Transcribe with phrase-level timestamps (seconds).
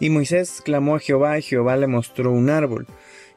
[0.00, 2.86] Y Moisés clamó a Jehová, y Jehová le mostró un árbol,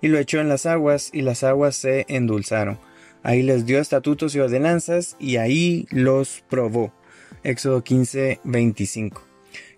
[0.02, 2.80] y lo echó en las aguas, y las aguas se endulzaron.
[3.24, 6.94] Ahí les dio estatutos y ordenanzas, y ahí los probó.
[7.44, 9.24] Éxodo 15, 25.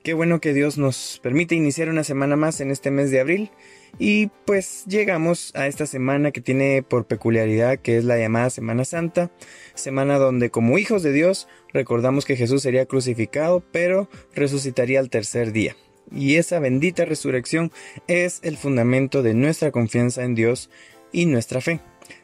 [0.03, 3.51] Qué bueno que Dios nos permite iniciar una semana más en este mes de abril.
[3.99, 8.85] Y pues llegamos a esta semana que tiene por peculiaridad que es la llamada Semana
[8.85, 9.31] Santa,
[9.75, 15.53] semana donde como hijos de Dios recordamos que Jesús sería crucificado, pero resucitaría al tercer
[15.53, 15.75] día
[16.13, 17.71] y esa bendita resurrección
[18.07, 20.69] es el fundamento de nuestra confianza en Dios
[21.11, 21.79] y nuestra fe.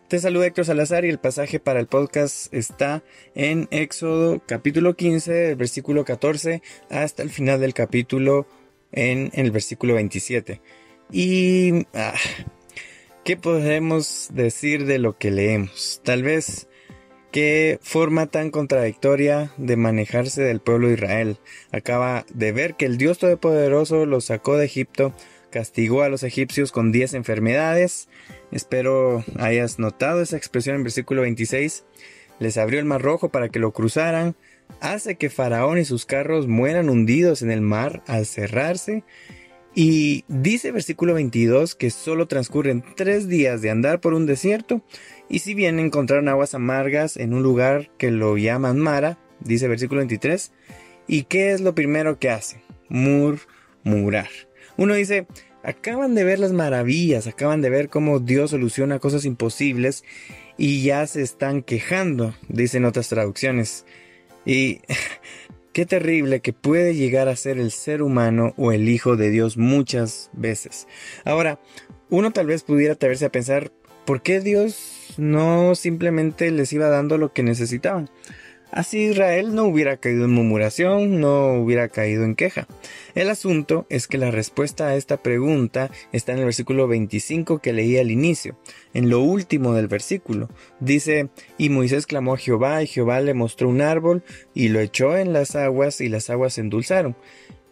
[0.08, 3.04] Te saluda Héctor Salazar y el pasaje para el podcast está
[3.36, 8.48] en Éxodo capítulo 15, versículo 14 hasta el final del capítulo
[8.92, 10.62] en, el versículo 27.
[11.12, 11.86] Y...
[11.94, 12.16] Ah,
[13.26, 16.02] ¿Qué podemos decir de lo que leemos?
[16.04, 16.69] Tal vez
[17.32, 21.38] Qué forma tan contradictoria de manejarse del pueblo de Israel.
[21.72, 25.14] Acaba de ver que el Dios Todopoderoso los sacó de Egipto,
[25.52, 28.10] castigó a los egipcios con 10 enfermedades.
[28.52, 31.84] Espero hayas notado esa expresión en versículo 26.
[32.40, 34.36] Les abrió el mar rojo para que lo cruzaran.
[34.82, 39.04] Hace que Faraón y sus carros mueran hundidos en el mar al cerrarse.
[39.76, 44.82] Y dice versículo 22 que solo transcurren tres días de andar por un desierto
[45.30, 50.00] y si bien encontraron aguas amargas en un lugar que lo llaman Mara, dice versículo
[50.00, 50.52] 23,
[51.08, 52.62] ¿y qué es lo primero que hace?
[52.90, 54.30] Murmurar.
[54.76, 55.28] Uno dice,
[55.64, 60.04] acaban de ver las maravillas, acaban de ver cómo Dios soluciona cosas imposibles
[60.58, 63.86] y ya se están quejando, dicen otras traducciones.
[64.46, 64.82] Y
[65.80, 69.56] qué terrible que puede llegar a ser el ser humano o el Hijo de Dios
[69.56, 70.90] muchas veces.
[71.24, 71.58] Ahora,
[72.10, 73.72] uno tal vez pudiera atreverse a pensar,
[74.04, 78.10] ¿por qué Dios no simplemente les iba dando lo que necesitaban.
[78.72, 82.68] Así Israel no hubiera caído en murmuración, no hubiera caído en queja.
[83.16, 87.74] El asunto es que la respuesta a esta pregunta está en el versículo 25 que
[87.74, 88.58] leí al inicio,
[88.94, 90.50] en lo último del versículo.
[90.80, 95.18] Dice, y Moisés clamó a Jehová, y Jehová le mostró un árbol, y lo echó
[95.18, 97.16] en las aguas, y las aguas se endulzaron.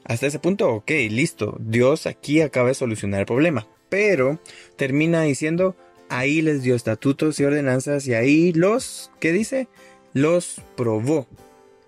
[0.04, 3.68] Hasta ese punto, ok, listo, Dios aquí acaba de solucionar el problema.
[3.90, 4.40] Pero
[4.78, 5.76] termina diciendo,
[6.10, 9.68] ahí les dio estatutos y ordenanzas y ahí los, ¿qué dice?
[10.18, 11.28] Los probó.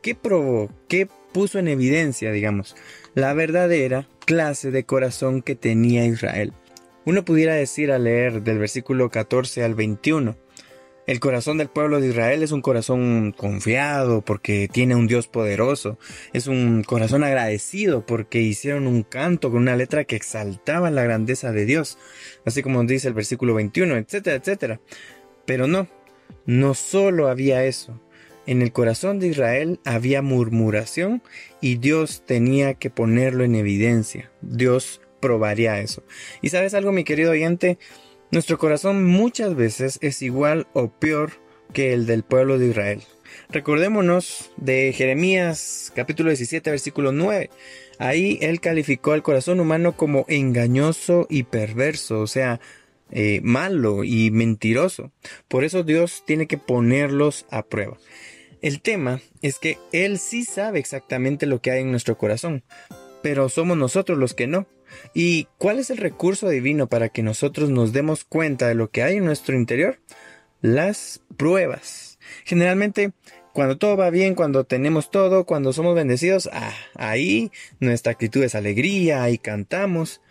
[0.03, 0.69] ¿Qué probó?
[0.88, 2.75] ¿Qué puso en evidencia, digamos?
[3.16, 6.53] La verdadera clase de corazón que tenía Israel.
[7.06, 10.38] Uno pudiera decir al leer del versículo 14 al 21,
[11.07, 15.98] el corazón del pueblo de Israel es un corazón confiado porque tiene un Dios poderoso.
[16.31, 21.51] Es un corazón agradecido porque hicieron un canto con una letra que exaltaba la grandeza
[21.51, 21.98] de Dios.
[22.45, 24.81] Así como dice el versículo 21, etcétera, etcétera.
[25.48, 25.88] Pero no,
[26.45, 28.00] no solo había eso.
[28.50, 31.22] En el corazón de Israel había murmuración
[31.62, 34.31] y Dios tenía que ponerlo en evidencia.
[34.42, 36.01] Dios probaría eso.
[36.42, 37.78] Y sabes algo, mi querido oyente,
[38.31, 41.34] nuestro corazón muchas veces es igual o peor
[41.74, 43.04] que el del pueblo de Israel.
[43.50, 47.52] Recordémonos de Jeremías capítulo 17 versículo 9.
[48.00, 52.60] Ahí él calificó al corazón humano como engañoso y perverso, o sea,
[53.12, 55.12] eh, malo y mentiroso.
[55.48, 58.00] Por eso Dios tiene que ponerlos a prueba.
[58.61, 62.63] El tema es que Él sí sabe exactamente lo que hay en nuestro corazón,
[63.23, 64.67] pero somos nosotros los que no.
[65.13, 69.03] ¿Y cuál es el recurso divino para que nosotros nos demos cuenta de lo que
[69.03, 70.00] hay en nuestro interior?
[70.61, 72.19] Las pruebas.
[72.44, 73.13] Generalmente,
[73.53, 78.56] cuando todo va bien, cuando tenemos todo, cuando somos bendecidos, ah, ahí nuestra actitud es
[78.56, 80.21] alegría, y cantamos.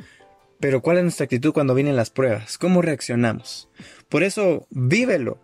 [0.60, 2.58] Pero ¿cuál es nuestra actitud cuando vienen las pruebas?
[2.58, 3.70] ¿Cómo reaccionamos?
[4.08, 5.38] Por eso, vívelo.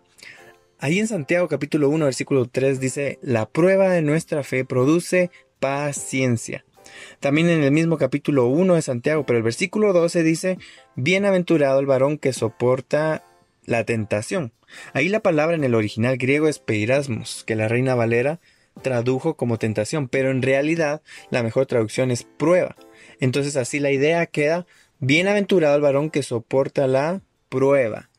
[0.85, 6.63] Ahí en Santiago capítulo 1 versículo 3 dice, la prueba de nuestra fe produce paciencia.
[7.19, 10.59] También en el mismo capítulo 1 de Santiago, pero el versículo 12 dice,
[10.95, 13.23] bienaventurado el varón que soporta
[13.65, 14.53] la tentación.
[14.93, 18.39] Ahí la palabra en el original griego es peirasmos, que la reina Valera
[18.83, 21.01] tradujo como tentación, pero en realidad
[21.31, 22.75] la mejor traducción es prueba.
[23.19, 24.67] Entonces así la idea queda,
[24.99, 28.11] bienaventurado el varón que soporta la prueba.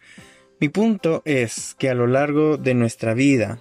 [0.58, 3.58] Mi punto es que a lo largo de nuestra vida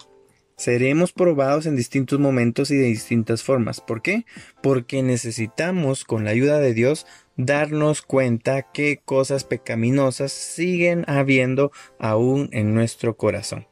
[0.56, 3.81] seremos probados en distintos momentos y de distintas formas.
[3.81, 4.25] ¿Por qué?
[4.63, 7.06] Porque necesitamos, con la ayuda de Dios,
[7.36, 13.68] darnos cuenta qué cosas pecaminosas siguen habiendo aún en nuestro corazón.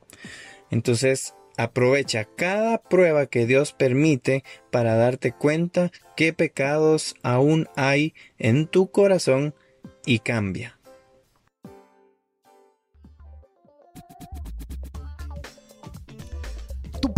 [0.70, 8.68] Entonces, aprovecha cada prueba que Dios permite para darte cuenta qué pecados aún hay en
[8.68, 9.56] tu corazón
[10.06, 10.78] y cambia.